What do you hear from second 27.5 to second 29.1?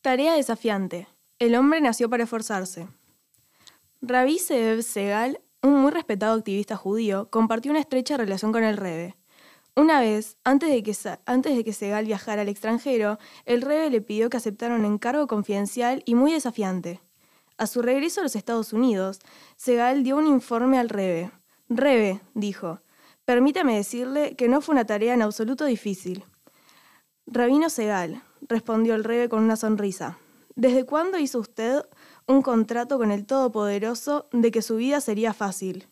Segal, respondió el